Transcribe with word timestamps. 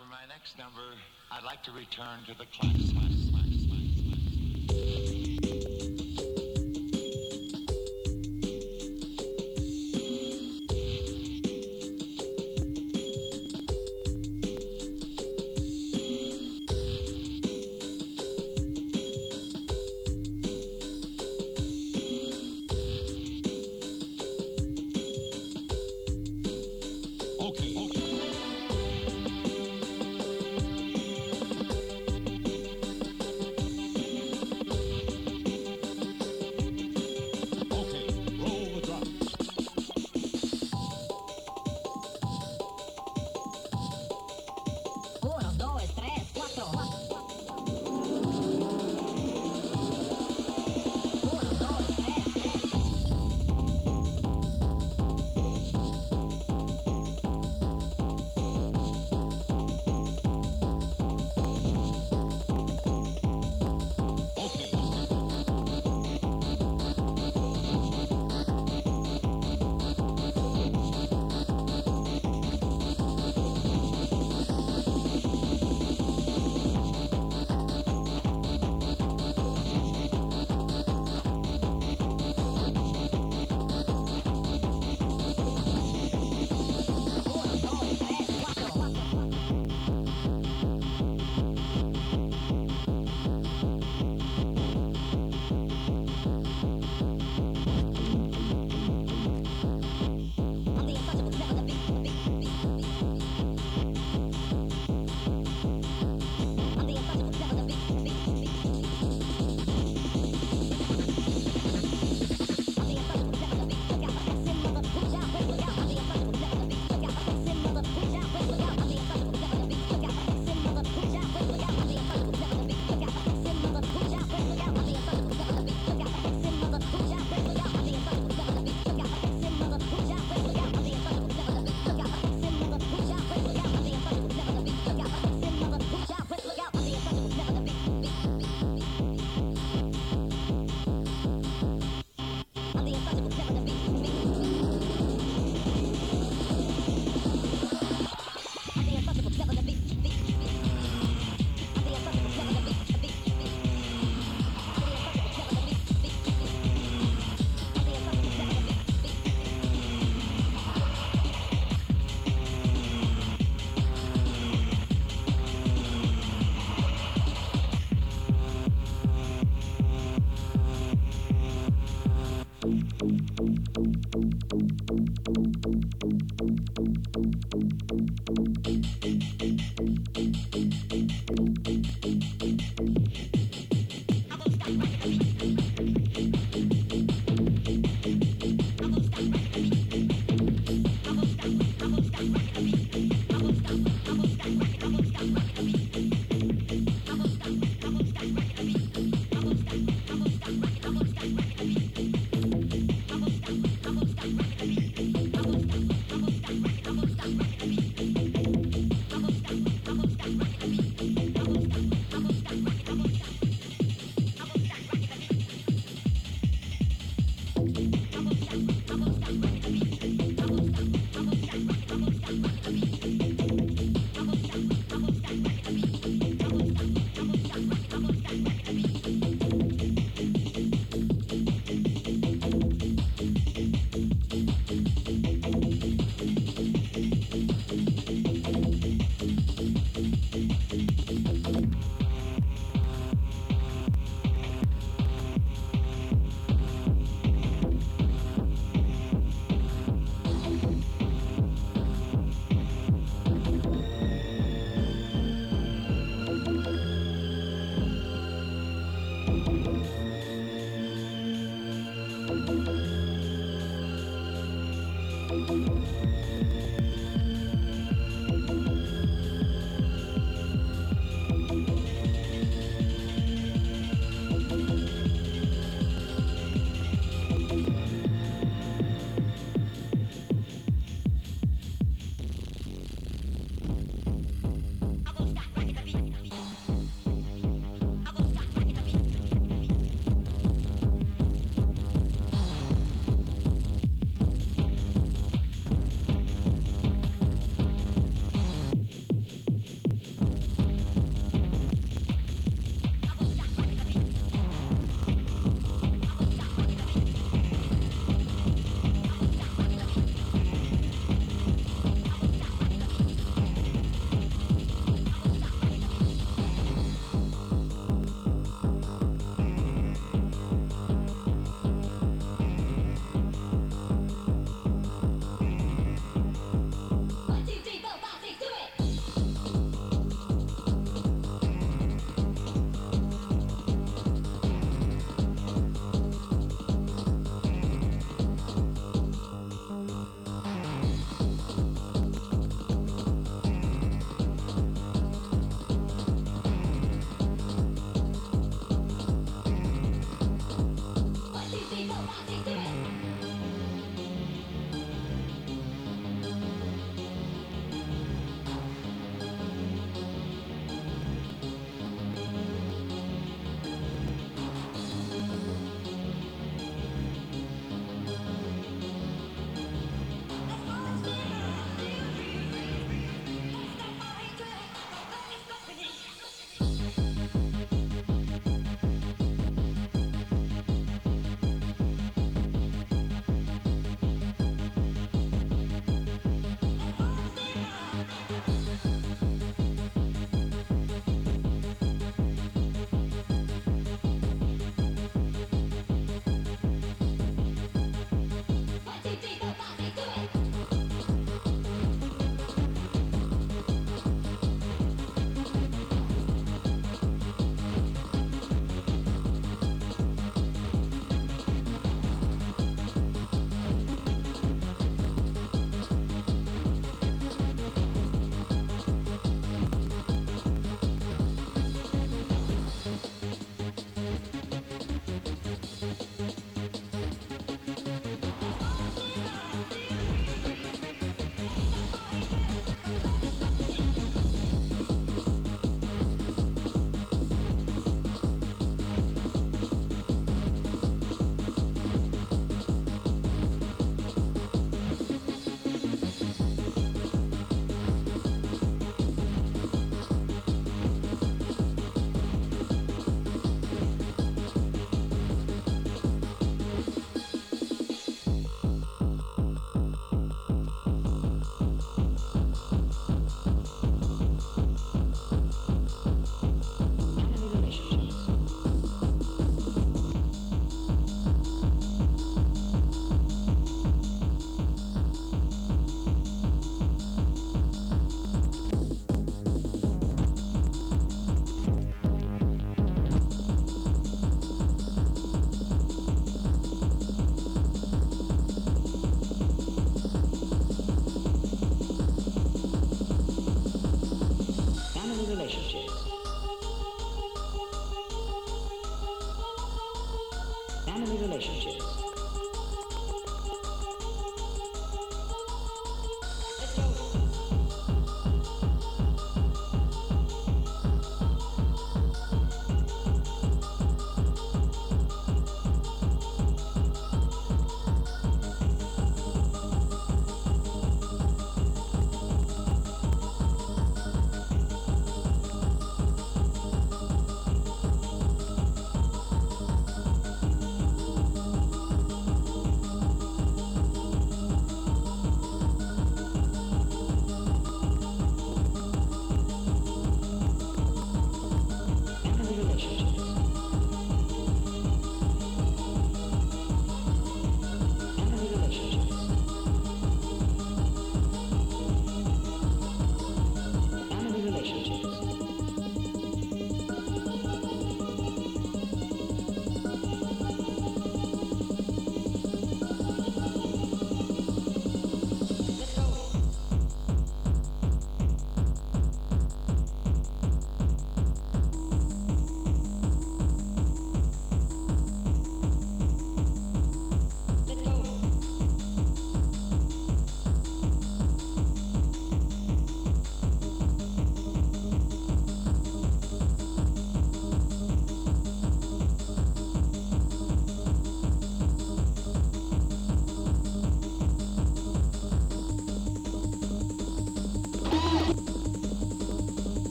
for 0.00 0.08
my 0.08 0.24
next 0.28 0.56
number, 0.56 0.96
I'd 1.30 1.44
like 1.44 1.62
to 1.64 1.72
return 1.72 2.24
to 2.26 2.34
the 2.38 2.46
classics. 2.56 3.19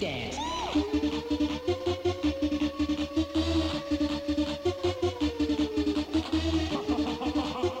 Dance, 0.00 0.36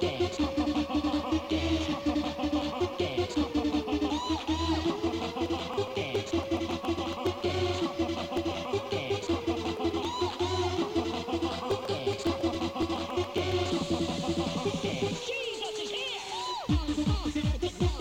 dance. 0.00 0.30
Dance. 5.94 6.30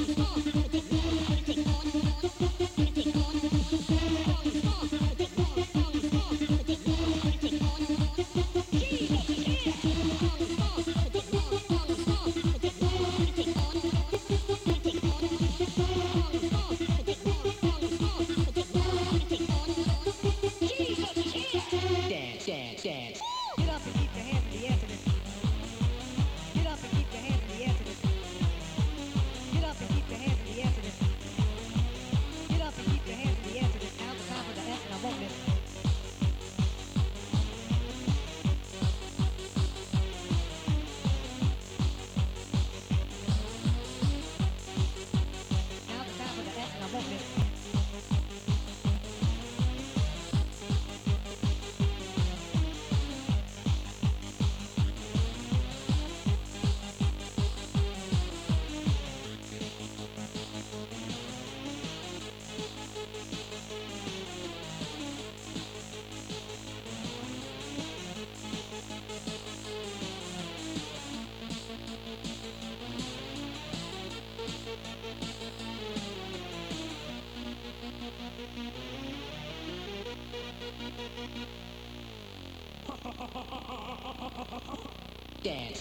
dead. 85.53 85.77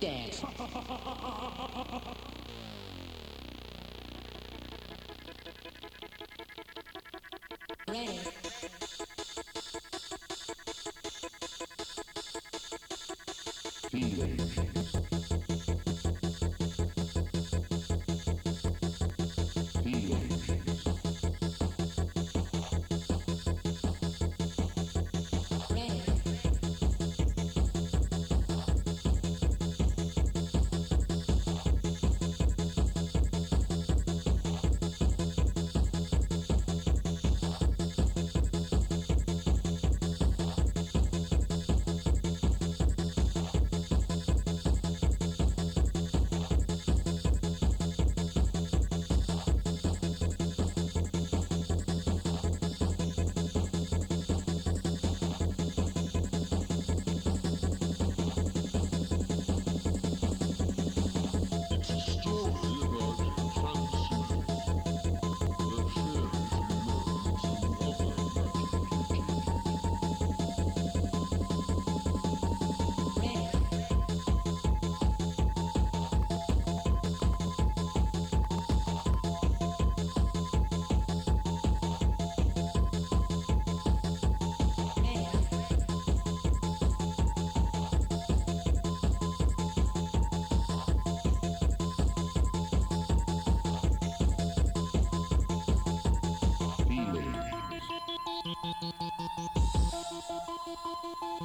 Dead. 0.00 0.34
Ready. 7.88 8.20
Feelings. 13.90 15.15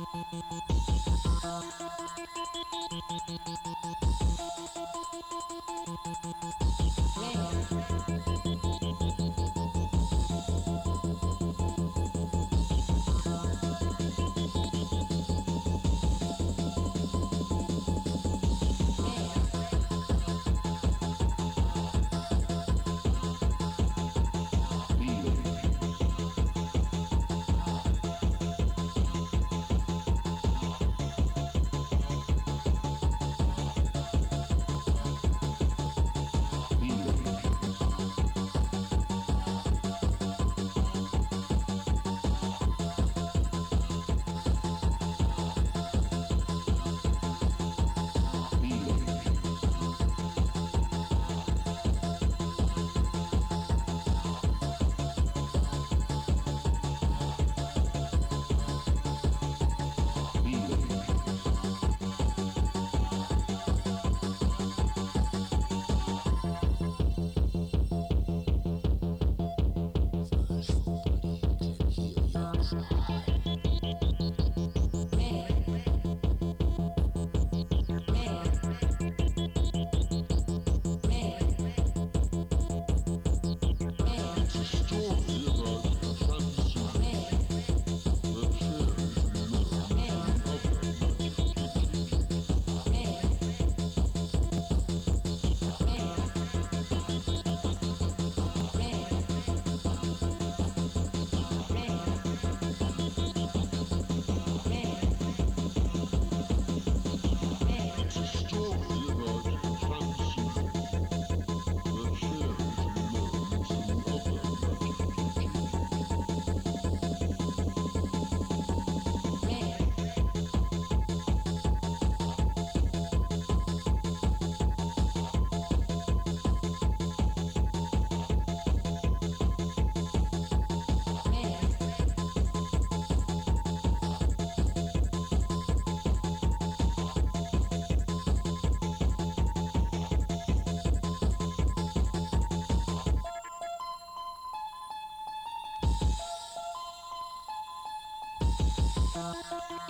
Música 0.01 0.80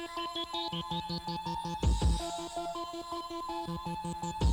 Thank 0.03 0.13
you. 4.43 4.50